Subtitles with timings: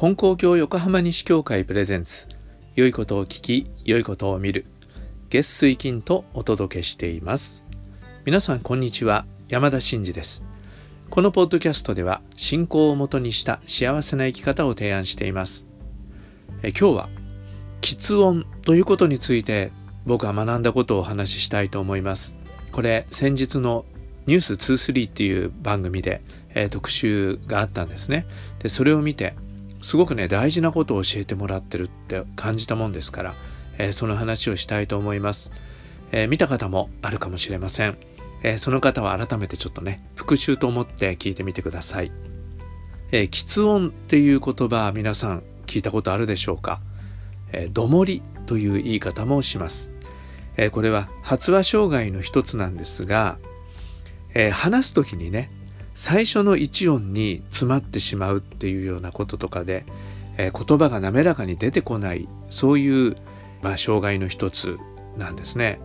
[0.00, 2.26] 金光教横浜西教会プレゼンツ。
[2.74, 4.64] 良いことを聞き良いことを見る。
[5.28, 7.68] 月水金とお届けしています。
[8.24, 9.26] 皆さんこんにちは。
[9.50, 10.46] 山田真嗣です。
[11.10, 15.68] このポッドキャストでは信仰をもとにした幸せな生き方を提案しています。
[16.62, 17.08] え今日は
[17.82, 19.70] 喫音ということについて
[20.06, 22.36] 僕は学んだことをお話ししたいと思います。
[22.72, 23.84] これ先日の
[24.24, 26.22] ニュース23っていう番組で、
[26.54, 28.24] えー、特集があったんですね。
[28.60, 29.34] でそれを見て
[29.82, 33.34] すごくね大事なことを教えてもらってるって感じたもんですから、
[33.78, 35.50] えー、その話をしたいと思います、
[36.12, 37.96] えー、見た方もあるかもしれません、
[38.42, 42.12] えその方は改めてちょっとね復習と思って聞いてみてください、
[43.12, 46.80] えー、喫音っていう言葉皆さん聞いたことあるでしょうか、
[47.52, 49.92] えー、どもりという言い方もします、
[50.56, 53.38] えこれは発話障害の一つなんですが
[54.34, 55.50] えー、話す時にね
[56.02, 59.84] 最初の一音に詰まってしまうっていうようなこととかで、
[60.38, 63.16] えー、言葉が滑らかに出てこないそういう、
[63.60, 64.78] まあ、障害の一つ
[65.18, 65.78] なんですね。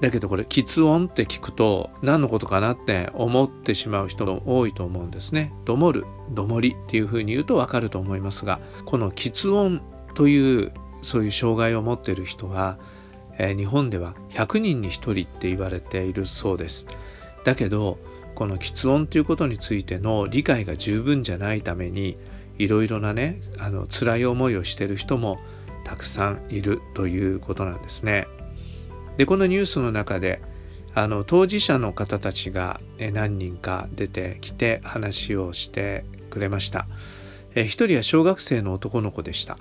[0.00, 5.52] だけどこれ喫音って聞くと何のことかなって思ってしまう人も多いと思うんですね。
[5.64, 9.80] どもる、どもりっていうふうに言うとわかると思いますがこの喫音
[10.14, 12.78] というそういう障害を持っている人は、
[13.38, 16.86] えー、日本では100人に1人って言われているそうです。
[17.42, 17.98] だけど
[18.36, 22.18] この喫音ということについての理解が十分じゃないために
[22.58, 25.38] いろいろなねあの辛い思いをしてる人も
[25.84, 28.28] たくさんいるということなんですね。
[29.16, 30.42] でこのニュースの中で
[30.94, 36.86] あの当事者の方たちが何人か出てきて話をしてくれました。
[37.54, 39.56] 一人は小学生の男の子でした。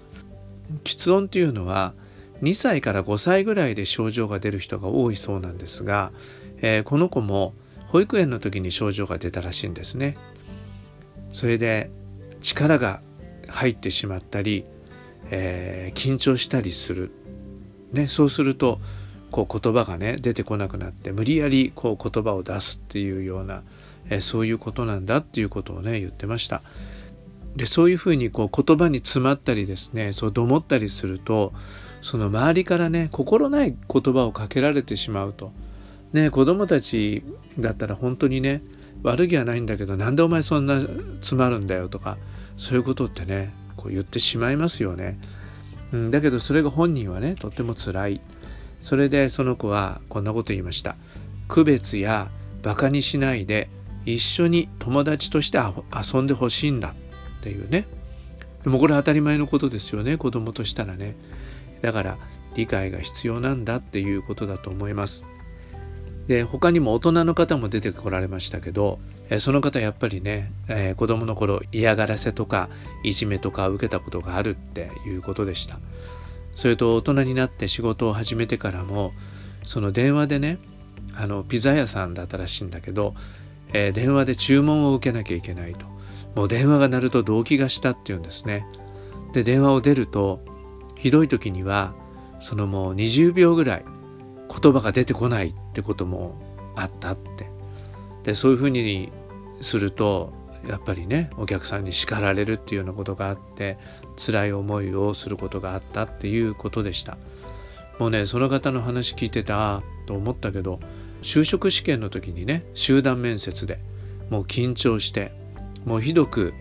[0.83, 1.93] 喫音というのは
[2.41, 6.11] 2歳から5歳ぐらいで症状が出る人が多いそうなんですが、
[6.57, 7.53] えー、この子も
[7.95, 10.17] 保育園の時に症状が出たらしいんですね。
[11.29, 11.89] それで
[12.41, 13.01] 力が
[13.47, 14.65] 入ってしまったり、
[15.31, 17.11] えー、緊張したりする、
[17.94, 18.81] ね、そうすると
[19.31, 23.63] こう言葉がね出てこなくなって無理やりこう言葉を出すっていうような、
[24.09, 26.63] えー、そういうことなんだっていうことをね言ってました。
[27.56, 31.53] でそういうふうにこう言葉に詰まったりですねそうどもったりすると
[32.01, 35.53] その周りからね心ない言葉をかけられてしまうと。
[36.15, 37.23] ね子供たち
[37.59, 38.61] だったら本当にね
[39.03, 42.17] 悪気はないんだけどなんでお前そんな詰まるんだよとか
[42.57, 45.19] そういうことってねこう言ってしまいますよね、
[45.91, 48.21] うん、だけどそれが本人はねとっても辛い。
[48.81, 50.95] それでその子はこんなこと言いました。
[51.47, 52.29] 区別や
[52.61, 53.67] バカにしないで
[54.05, 56.89] 一緒に友達として遊んでほしいんだ。
[57.39, 57.87] っていうね。
[58.63, 61.15] でもこれ当たり前のことですよね子供としたらね。
[61.81, 62.17] だから
[62.55, 65.25] 理解が必要なんだっていうことだと思います。
[66.28, 69.00] で他にも大人の方も出てこられましたけど
[69.40, 72.69] その方やっぱりね、えー、子供の頃嫌がらせとか
[73.03, 75.80] いじめとか受けたことがあるっていうことでした。
[76.56, 79.12] それと大人になって仕事を始めてからも
[79.66, 80.58] その電話でね
[81.13, 83.13] あのピザ屋さんだったらしいんだけど、
[83.74, 85.86] えー、電話で注文を受けなきゃいけないと。
[86.36, 88.66] もう電話が鳴ると動悸がしたっていうんですね。
[89.34, 90.42] で電話を出ると
[90.96, 91.94] ひどい時には
[92.40, 93.86] そのもう20秒ぐらい
[94.62, 95.50] 言葉が出てこない。
[95.50, 96.36] っってことも
[96.78, 97.50] あったって。
[98.24, 99.12] でそういうふうに
[99.62, 100.34] すると
[100.68, 103.78] やっぱりねお客さんに叱られるっていうようなことがあって
[104.18, 107.18] 辛い思いをすることがあったっていうことでした。
[108.00, 110.80] もうねその方の話聞いてたと思ったけど
[111.22, 113.80] 就職試験の時にね集団面接で
[114.30, 115.34] もう緊張して
[115.86, 116.53] もうひどく、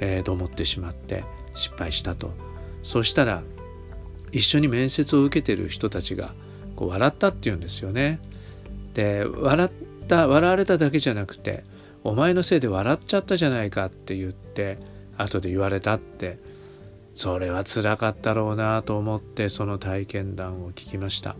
[0.00, 1.24] えー、と思ってしまって
[1.54, 2.32] 失敗したと。
[2.82, 3.42] そしたら
[4.30, 6.34] 一緒に面接を受けてる人たちが
[6.76, 8.20] こう笑ったっていうんですよね。
[8.98, 9.70] で笑っ
[10.08, 11.62] た笑われただけじゃなくて
[12.02, 14.76] 「お前のせいで笑っちゃったじゃないか」って言って
[15.16, 16.40] 後で言われたって
[17.14, 21.36] それはつらかったろうなと思ってその体験談を聞きました。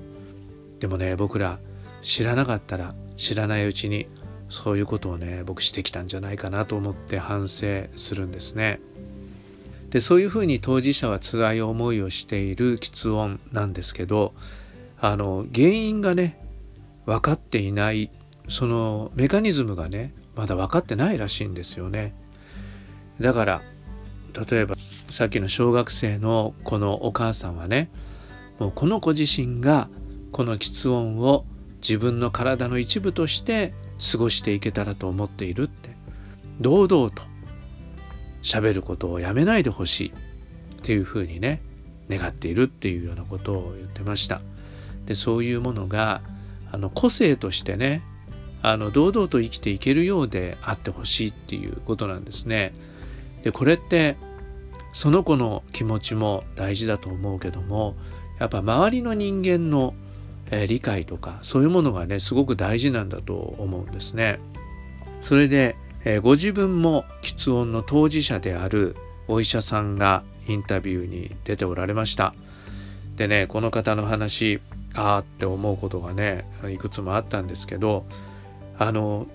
[0.78, 1.58] でもね僕ら
[2.00, 4.06] 知らなかったら知らないうちに
[4.48, 8.78] そういうことをね僕してきたんじゃないかなと思って反省するんですね。
[9.90, 14.32] でそういうふうに当事者は辛い思いをしている喫音なんですけど
[15.00, 16.38] あの原因がね
[17.08, 18.10] 分かっていない
[18.50, 22.14] そのメカニズムがねまだ分かってないらしいんですよね。
[23.18, 23.62] だから
[24.50, 24.76] 例えば
[25.08, 27.90] さっきの小学生のこのお母さんはね
[28.58, 29.88] もうこの子自身が
[30.32, 31.46] この吃音を
[31.80, 33.72] 自分の体の一部として
[34.12, 35.96] 過ごしていけたらと思っているって。
[36.60, 37.22] 堂々と
[38.42, 40.08] 喋ることをやめないでほしい。
[40.08, 41.62] っていうふうにね
[42.10, 44.42] 願っているっていうようなことを言ってました。
[45.06, 46.20] でそういうものが
[46.70, 48.02] あの個性としてね
[48.62, 52.72] あの堂々と生きていけるようであってほしいっていうことなんですね。
[53.42, 54.16] でこれって
[54.92, 57.94] その子の気持ちも大事だと思うけども
[58.40, 59.94] やっぱ周りの人間の、
[60.50, 64.40] え、理解とかそういうものがねすごく大事なんだと思うんですね。
[65.20, 72.34] それで、え、ご自分も吃音の当事者であるお医者さんがインタビューに出ておられました。
[73.16, 74.60] でねこの方の話
[74.94, 78.06] ああって思うことがねいくつもあったんですけど
[78.78, 79.26] あの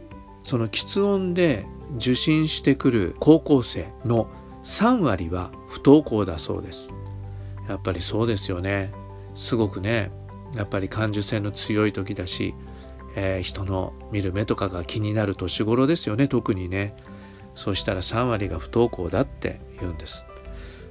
[0.43, 1.65] その吃音で
[1.97, 4.27] 受診してくる高校生の
[4.63, 6.89] 3割は不登校だそうです。
[7.69, 8.91] やっぱりそうですよね。
[9.35, 10.11] すごくね
[10.55, 12.53] やっぱり感受性の強い時だし、
[13.15, 16.95] えー、人の見る目とかが気になる年頃ですよね特にね。
[17.55, 20.25] そしたら3割が不登校だって言うんです。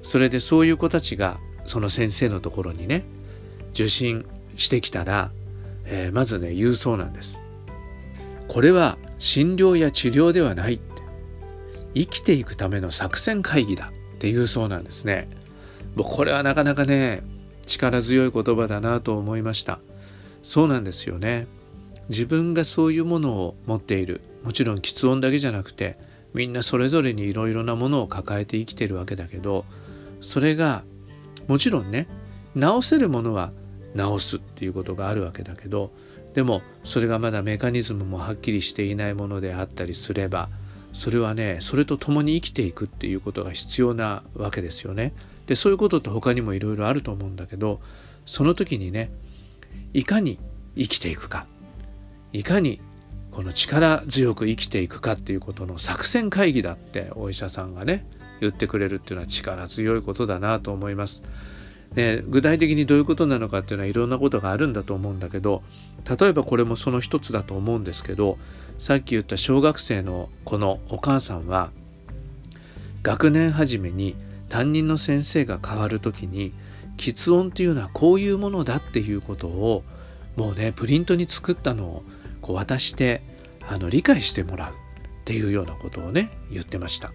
[0.03, 3.05] それでそういう子たちがその先生のところにね
[3.73, 4.27] 受診
[4.65, 5.31] してきたら、
[5.85, 7.41] えー、まずね言うそうなんです。
[8.49, 10.75] これは診療や治療ではない。
[10.75, 11.03] って
[11.95, 13.93] 生きていくための作戦会議だ。
[14.17, 15.29] っていうそうなんですね。
[15.97, 17.23] もうこれはなかなかね
[17.67, 19.81] 力強い言葉だなと思いました。
[20.43, 21.47] そうなんですよね。
[22.09, 24.21] 自分がそういうものを持っている。
[24.43, 25.97] もちろん喫音だけじゃなくて
[26.35, 29.65] みんなそれぞれにいろいろなものを抱えて生きてるわけだけど
[30.21, 30.83] それが
[31.49, 32.09] もちろんね
[32.59, 33.53] 治せるものは
[33.97, 35.93] 治すっていうことがあるわけだけど
[36.35, 40.49] でもそれがまだメカニズムもはっきりしていないものであったりすれば
[40.93, 45.13] それはねそれと共に生きていくっていうことが必要なわけですよね。
[45.47, 47.81] でそういうことって他にもいろいろあると思うんだけど
[48.27, 49.11] その時にね
[49.93, 50.39] いかに
[50.77, 51.47] 生きていくか
[52.33, 52.81] いかに
[53.33, 58.07] この力強く生きていくかっていうことの作戦会議だってお医者さんがね
[58.41, 61.23] 言ってくれるっていうのは力強いことだなと思います。
[61.95, 65.63] ね、具体的にどういうことなのかっていうのはいろんなことがあるんだと思うんだけど
[66.19, 68.39] 例えばこれもその一つだと思うんですけど
[68.79, 71.71] さっき言った小学生の子のお母さんは
[73.03, 74.17] 学年初めに
[74.49, 76.53] 担任の先生が変わる時に
[76.97, 79.83] 喫音っていうのはこういうものだっていうことを
[80.37, 82.03] もうねプリントに作ったのを
[82.41, 83.23] こう渡して
[83.69, 84.75] あの理解してもらうっ
[85.25, 87.13] ていうようなことをね言ってました。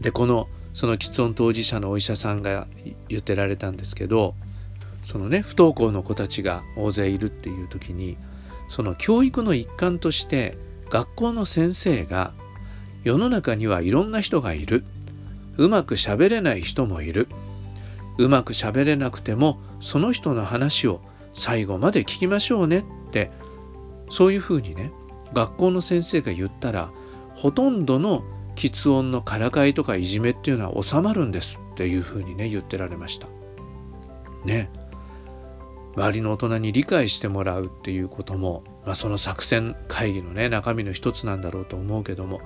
[0.00, 2.66] でこのその喫音当事者のお医者さんが
[3.08, 4.34] 言ってられたんですけど
[5.04, 8.16] そのね不登校の子たちが大勢いるっていう時に
[8.68, 10.56] その教育の一環として
[10.88, 12.32] 学校の先生が
[13.04, 14.84] 世の中にはいろんな人がいる。
[15.58, 17.28] うまく喋れない人もいる。
[18.18, 21.00] うまく喋れなくてもその人の話を
[21.34, 23.30] 最後まで聞きましょうねって
[24.10, 24.92] そういうふうにね
[25.32, 26.90] 学校の先生が言ったら
[27.34, 28.22] ほとんどの
[28.62, 33.26] 喫音のからかいとかいじめっていうのは収まるんですっていうふうにね言ってられました。
[34.44, 34.70] ね。
[35.96, 42.40] 周りの大人に理解してもらうっていうことも、まあ、その作戦会議のね中身の一つなんだろうと思うけども、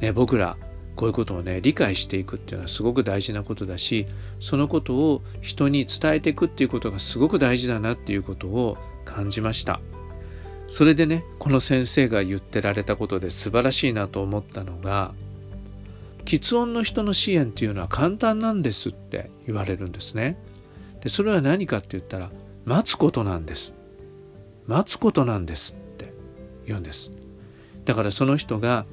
[0.00, 0.58] ね、僕ら
[0.96, 4.06] こういうことをね理解していくっていうのはすごく大事なことだし
[4.40, 9.80] そのことを人に伝えていくっていうことがすごく大事だなっていうことを感じました。
[10.68, 15.14] それでねこの先生が言ってられたことで素晴らしいなと思ったのが
[16.28, 20.36] 喫音の人の支援っていうのは簡単なんですって言われるんですね。
[21.00, 22.30] でそれは何かって言ったら
[22.66, 23.72] 待つことなんです。
[24.66, 26.12] 待つことなんですって
[26.66, 27.10] 言うんです。
[27.86, 28.84] だからその人が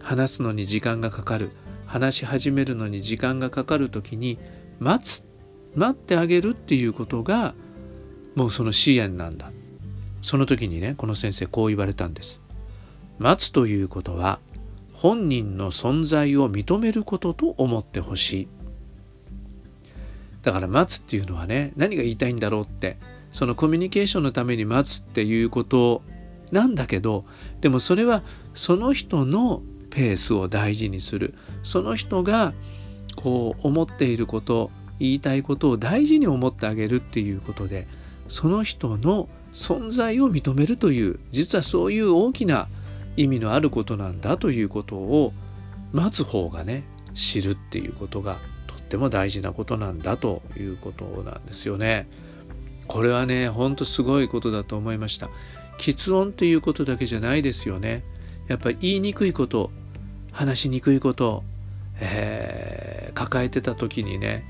[0.00, 1.52] 話すのに時間がかかる
[1.86, 4.40] 話し始めるのに時間がかかる時に
[4.80, 5.24] 待つ
[5.76, 7.54] 待ってあげるっていうことが
[8.34, 9.52] もうその支援なんだ
[10.20, 12.40] その時にねこの先生こう言われたんです
[13.20, 14.40] 待つということは
[15.02, 18.48] 本人の存在を認めることと思ってほしい。
[20.42, 22.98] だから待つっていうのはね何が言いたいんだろうって
[23.32, 26.02] そのコミュニケーションのために待つっていうこと
[26.52, 27.24] なんだけど
[27.60, 28.22] でもそれは
[28.54, 31.34] その人のペースを大事にする。
[31.64, 32.54] その人が
[33.16, 37.88] こう思っていること言いたいことを大事に思ってあげるっていうことで
[38.28, 42.68] その人の存在を認めるという実はそういう大きな
[43.16, 45.32] 意味のあることなんだということを
[45.92, 52.08] 待つ方がね知るっていうことがとっても大事なことなんだということなんですよね。
[52.88, 55.28] これはねほんとすごいことだと思いました。
[55.78, 58.04] 喫音っていうことだけじゃないですよね。
[58.48, 59.70] やっぱり言いにくいこと
[60.32, 61.44] 話しにくいこと、
[62.00, 64.44] えー、抱えてた時にね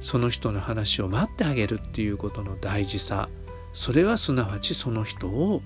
[0.00, 3.28] その人の話を待ってあげるっていうことの大事さ
[3.72, 5.62] それはすなわちその人を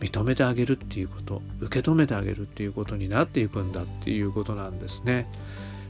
[0.00, 5.26] 認めてあげるっていうこと受け止めてあげるっていうことになっていくんだっていうことなんですね。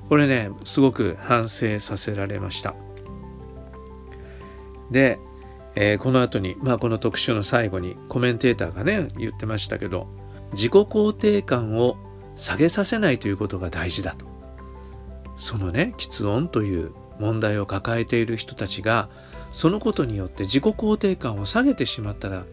[0.08, 2.74] これねすごく反省させられました。
[4.90, 5.18] で、
[5.74, 10.08] えー、この後にまあこの特集の最後にコメンテーターがね言ってましたけど
[10.52, 11.96] 自己肯定感を
[12.36, 14.26] 下げさせないということが大事だと。
[15.36, 19.08] そのね喫音という問題を抱えている人たちが
[19.52, 22.44] そのことによって自己肯定感を下げてしまったら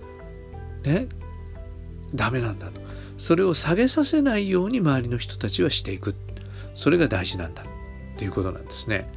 [0.84, 1.08] ね
[2.14, 2.80] ダメなんだと。
[3.18, 6.16] それを下げさせないように周りの人たちはしていく。
[6.76, 7.64] それが大事なんだ
[8.18, 8.24] と。
[8.24, 9.10] いうことなんですね。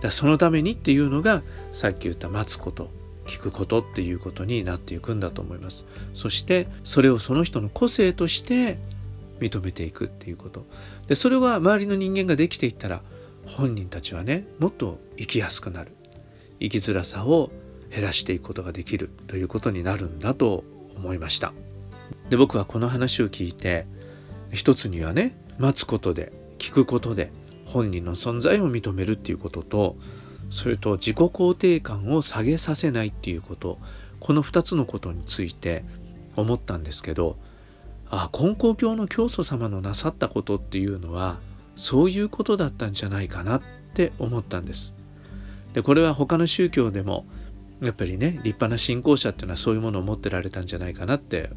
[0.00, 2.90] だそのためにっていうのがさっき言った待つこと。
[3.26, 5.84] 聞くことっていうことになっていくんだと思います。
[6.14, 8.78] そしてそれをその人の個性として
[9.40, 10.66] 認めていくっていうこと。
[11.06, 13.02] でそれは周りの人間ができていったら
[13.46, 15.92] 本人たちはねもっと生きやすくなる。
[16.60, 17.50] 生きづらさを
[17.90, 20.64] 減らしていくことができるということになるんだと
[20.96, 21.52] 思いました。
[22.34, 23.86] で僕はこの話を聞いて
[24.50, 27.30] 一つにはね待つことで聞くことで
[27.64, 29.94] 本人の存在を認めるっていうことと
[30.50, 33.78] それと自己肯定感を下げさせないっていうこと
[34.18, 35.84] この2つのことについて
[36.34, 37.36] 思ったんですけど
[38.10, 41.38] あ金光教の教祖様のなさったことっていうのは
[41.76, 43.62] そういうことだったんじゃないかなっ
[43.94, 44.92] て思ったんです。
[45.72, 47.26] でこれは他の宗教でも
[47.80, 51.50] やっぱりね立派な信仰者っていうのはそういうものを持ってられたんじゃないかなって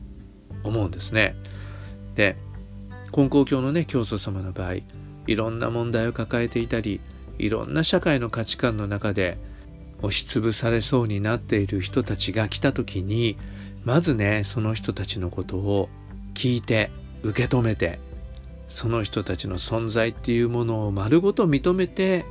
[0.64, 1.36] 思うんですね。
[2.16, 2.36] で
[3.12, 4.76] 金光教のね教祖様の場合
[5.28, 7.00] いろんな問題を抱えていたり
[7.38, 9.38] いろんな社会の価値観の中で
[10.00, 13.38] 押しつぶされそうになっている人たちが来た時に
[13.84, 15.90] まずねその人たちのことを
[16.34, 16.92] 聞いて
[17.24, 18.00] 受け止めて
[18.68, 22.26] その人たちの存在っていうものを丸ごと認めて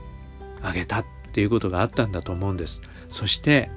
[0.62, 2.82] あげたっていうことがあったんだと思うんです。
[3.10, 3.70] そして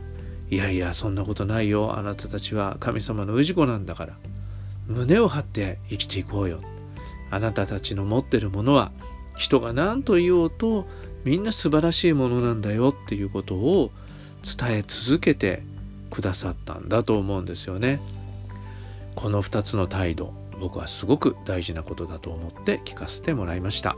[0.50, 1.98] いやいやそんなことないよ。
[1.98, 4.18] あなたたちは神様の氏子なんだから。
[4.90, 6.62] 胸を張って生きていこうよ。
[7.32, 8.92] あなたたちの持ってるものは
[9.38, 10.88] 人が何と言おうと
[11.24, 13.92] みんな素晴らしいものなんだよっていうことを
[14.44, 15.62] 伝え続けて
[16.10, 18.00] くださったんだと思うんですよね。
[19.16, 23.96] この2つの態度僕はすごく大事なことだと思って聞かせてもらいました。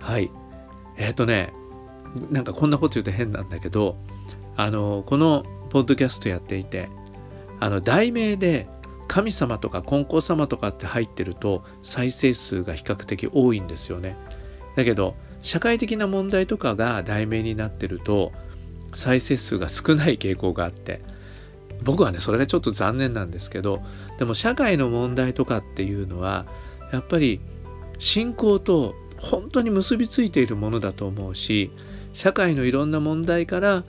[0.00, 0.30] はい。
[0.96, 1.52] えっ、ー、とね
[2.30, 3.96] なんかこんなこと言うと変なんだけど
[4.56, 6.88] あのこのポッドキャストやっていて
[7.60, 8.68] あの題名で
[9.08, 14.16] 神様とか金光様とかって入ってると再生数が比較的多いんですよね。
[14.76, 18.32] だけど社会的な問題とかが題名になってると
[18.94, 21.00] 再生数が少ない傾向があって
[21.82, 23.82] 僕はねそれがちょっと残念なんですけど
[24.18, 26.46] でも社会の問題とかっていうのは
[26.92, 27.40] やっぱり
[27.98, 31.70] 信仰と本当に結びついているものだと思うし
[32.12, 33.84] 社会のいろんな問題から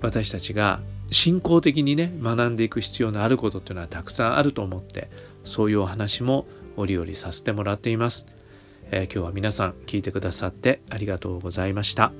[0.00, 5.10] 私たちが信仰的にね学んでいく必要のあることっていうのはたくさんあると思って
[5.44, 6.46] そういうお話も
[6.76, 8.26] 折々させてもらっています、
[8.90, 12.12] えー、今日は皆さん聞いてくださってありがとうございました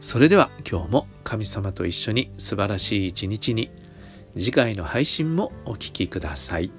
[0.00, 3.70] それでは今日も神様と一緒に素晴らしい一日に
[4.34, 6.77] 次回の配信もお聴きください。